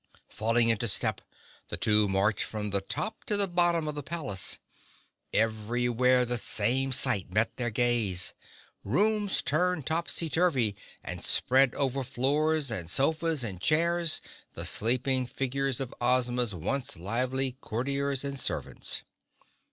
Falling 0.29 0.69
into 0.69 0.87
step, 0.87 1.21
the 1.69 1.77
two 1.77 2.07
marched 2.09 2.43
from 2.45 2.71
the 2.71 2.81
top 2.81 3.23
to 3.25 3.37
the 3.37 3.47
bottom 3.47 3.87
of 3.87 3.93
the 3.93 4.01
palace. 4.01 4.57
Everywhere 5.31 6.25
the 6.25 6.39
same 6.39 6.91
sight 6.91 7.31
met 7.31 7.55
their 7.57 7.69
gaze; 7.69 8.33
rooms 8.83 9.43
turned 9.43 9.85
topsy 9.85 10.27
turvy, 10.27 10.75
and 11.03 11.23
spread 11.23 11.75
over 11.75 12.03
floors 12.03 12.71
and 12.71 12.89
sofas 12.89 13.43
and 13.43 13.61
chairs 13.61 14.21
the 14.53 14.65
sleeping 14.65 15.27
figures 15.27 15.79
of 15.79 15.93
Ozma's 16.01 16.55
once 16.55 16.97
lively 16.97 17.51
Courtiers 17.61 18.23
and 18.23 18.39
servants. 18.39 19.03